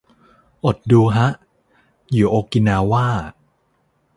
[0.65, 1.27] อดดูฮะ
[2.13, 3.07] อยู่โอกินาว่า